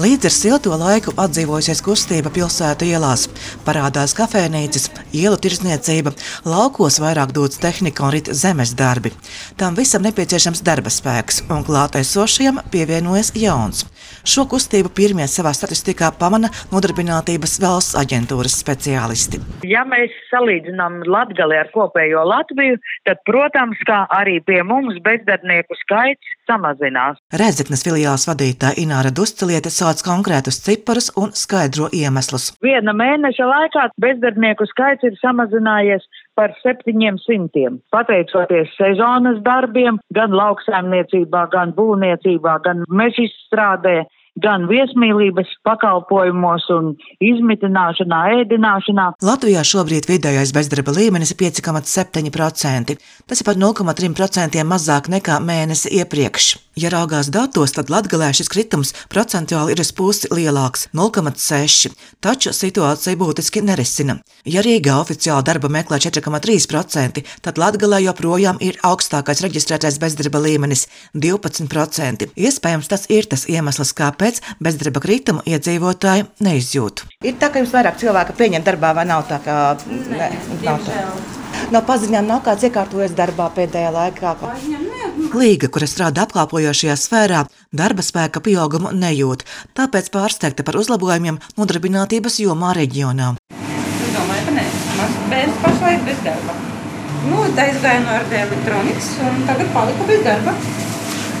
[0.00, 3.26] Līdz ar silto laiku atdzīvojusies kustība pilsētu ielās.
[3.66, 6.14] Parādās kafejnīcas, ielu tirzniecība,
[6.48, 9.12] laukos vairāk dodas tehnika un rīt zemes darbi.
[9.60, 13.84] Tam visam nepieciešams darba spēks, un klātesošajam pievienojas jauns.
[14.22, 19.40] Šo kustību pirmie savā statistikā pamana nodarbinātības valsts aģentūras speciālisti.
[19.68, 22.78] Ja mēs salīdzinām Latgali ar kopējo Latviju,
[23.08, 27.20] tad, protams, kā arī pie mums bezdarbnieku skaits samazinās.
[27.42, 32.52] Rēdzeknes filiāls vadītāja Ināra Dusceliete sauc konkrētus ciparus un skaidro iemeslus.
[32.64, 36.06] Viena mēneša laikā bezdarbnieku skaits ir samazinājies
[36.38, 37.78] par 700.
[37.92, 44.02] Pateicoties sezonas darbiem, gan lauksaimniecībā, gan būvniecībā, gan meža izstrādē,
[44.40, 46.92] gan viesmīlības pakalpojumos un
[47.24, 49.08] izmitināšanā, ēdināšanā.
[49.24, 52.96] Latvijā šobrīd vidējais bezdarba līmenis ir 5,7%.
[53.28, 56.54] Tas ir par 0,3% mazāk nekā mēnesi iepriekš.
[56.72, 61.92] Ja raugās datos, tad Latvijā šis kritums procentuāli ir uz pusi lielāks- 0,6%,
[62.24, 64.16] taču situācija būtiski nerisina.
[64.44, 72.30] Ja Rīgā oficiāli darba meklē 4,3%, tad Latvijā joprojām ir augstākais reģistrētais bezdarba līmenis- 12%.
[72.36, 77.04] Iespējams, tas ir tas iemesls, kāpēc bezdarba kritumu iedzīvotāji neizjūt.
[77.22, 81.42] Ir tā, ka jums vairāk cilvēku pieņem darbā, vai nav tā, ka ne, nav tā?
[81.70, 84.36] No paziņām nav kāds iekārtojies darbā pēdējā laikā.
[85.12, 87.42] Līga, kura strādā apkalpojošajā sfērā,
[87.76, 89.44] darba spēka pieaugumu nejūt,
[89.76, 93.34] tāpēc pārsteigta par uzlabojumiem nodarbinātības jomā reģionā.
[93.52, 94.64] Es domāju, ka nē,
[94.96, 96.56] mans bērns pašlaik bez darba.
[97.28, 100.56] Nu, tā aizgāja no RD elektronikas un tagad palika bez darba.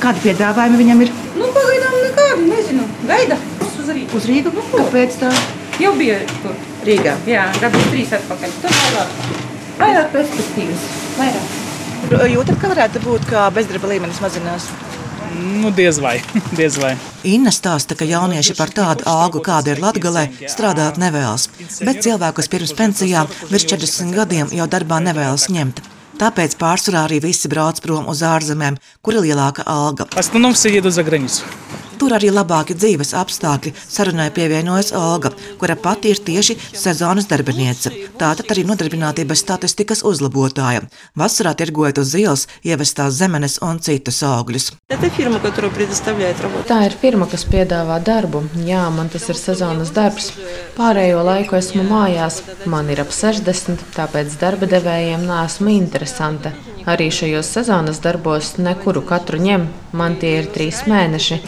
[0.00, 1.12] Kādi piedāvājumi viņam ir?
[1.34, 2.88] Nu, pagaidām nekādu, nezinu.
[3.10, 4.10] Gaida uz Rīgu.
[4.16, 4.54] Uz Rīgu?
[4.54, 4.82] Nu, ko?
[4.84, 5.34] Kāpēc tā?
[5.82, 6.56] Jau bija tur.
[6.86, 7.18] Rīgā.
[7.28, 8.58] Jā, gadus trīs atpakaļ.
[8.62, 9.22] Tur vairāk,
[9.82, 10.90] vairāk perspektīvas.
[11.20, 11.65] Vairāk.
[12.11, 14.67] Jūtat, ka varētu būt, ka bezdarba līmenis mazinās?
[15.61, 16.17] Nu, diez vai.
[16.59, 16.95] diez vai.
[17.23, 21.47] Inna stāsta, ka jaunieši par tādu algu, kāda ir Latvijā, strādāt nevēlas.
[21.85, 25.83] Bet cilvēkus pirms pensijām virs 40 gadiem jau darbā nevēlas ņemt.
[26.21, 30.05] Tāpēc pārsvarā arī visi brauc prom uz ārzemēm, kur ir lielāka alga.
[30.11, 31.43] В основном все едут за границу.
[31.96, 33.72] Tur arī labāki dzīves apstākļi.
[33.88, 35.30] Sarunai pievienojas Olga,
[35.60, 37.92] kura pati ir tieši sezonas darbiniece.
[38.20, 40.84] Tātad arī nodarbinātības statistikas uzlabotāja.
[41.16, 44.70] Vasarā tirgojot uz ielas ievestās zemenes un citus augļus.
[46.68, 48.44] Tā ir firma, kas piedāvā darbu.
[48.68, 50.32] Jā, man tas ir sezonas darbs.
[50.76, 52.42] Pārējo laiku esmu mājās.
[52.68, 56.52] Man ir ap 60, tāpēc darba devējiem neesmu interesanta
[56.86, 59.68] arī šajos sezonas darbos nekuru katru ņem.
[59.96, 61.42] Man tie ir trīs mēneši.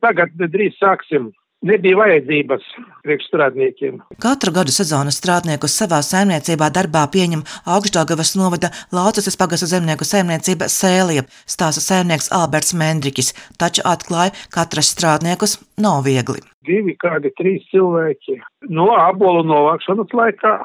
[0.00, 1.30] Tagad drīz sāksim
[1.62, 2.62] nebija vajadzības
[3.04, 4.00] priekšstrādniekiem.
[4.22, 7.44] Katru gadu sezonas strādniekus savā saimniecībā darbā pieņem
[7.74, 14.96] Augšdāgavas novada Laucas pagasta zemnieku saimniecība Sēlija, stāsta saimnieks Alberts Mendrikis, taču atklāja, ka atrast
[14.96, 16.40] strādniekus nav viegli.
[16.66, 20.56] Divi, kādi trīs cilvēki no abolu novākšanas laikā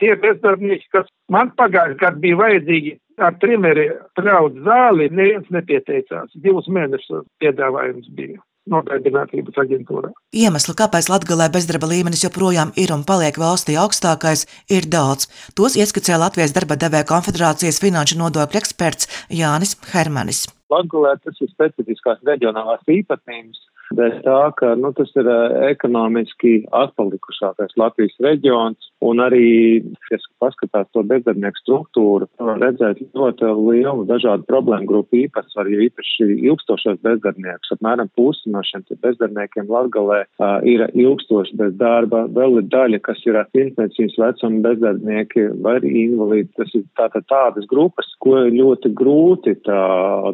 [0.00, 3.86] Tie bezdarbnieki, kas man pagājušajā gadā bija vajadzīgi ar trimeri
[4.18, 6.34] traut zāli, neviens nepieteicās.
[6.44, 10.10] Divus mēnešus piedāvājums bija nodarbinātības aģentūrā.
[10.34, 15.30] Iemeslu, kāpēc Latvijā bezdarba līmenis joprojām ir un paliek valstī augstākais, ir daudz.
[15.58, 20.46] Tos ieskicēja Latvijas darba devēja konfederācijas finanšu nodokļu eksperts Jānis Hermanis.
[20.72, 23.62] Latvijā tas ir specifiskās reģionālās īpatnības.
[23.94, 30.88] Dēļ tā, ka nu, tas ir eh, ekonomiski atpalikušākais Latvijas reģions, un arī, ja paskatās
[30.94, 37.72] to bezdarbnieku struktūru, var redzēt ļoti lielu dažādu problēmu grupu īpatsvaru, jo īpaši ilgstošos bezdarbniekus.
[37.76, 43.22] Apmēram pusi no šiem bezdarbniekiem Latgalē uh, ir ilgstoši bez darba, vēl ir daļa, kas
[43.26, 46.52] ir pirmsmēcības vecuma bezdarbnieki vai arī invalīdi.
[46.56, 49.80] Tas ir tātad tādas grupas, ko ir ļoti grūti tā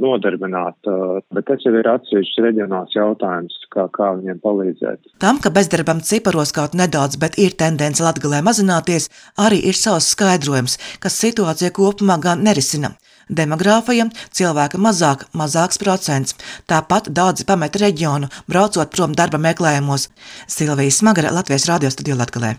[0.02, 5.14] nodarbināt, uh, bet tas jau ir atsevišķs reģionāls jautājums kā, kā viņiem palīdzēt.
[5.22, 9.08] Tam, ka bezdarbam ciparos kaut nedaudz, bet ir tendence Latvijā mazināties,
[9.40, 12.94] arī ir savs skaidrojums, kas situācija kopumā gan nerisina.
[13.32, 16.36] Demogrāfija, cilvēka mazāk, mazāks procents.
[16.68, 20.10] Tāpat daudzi pamet reģionu, braucot prom darba meklējumos.
[20.46, 22.58] Silvija Smagara, Latvijas radio studiju Latvijā.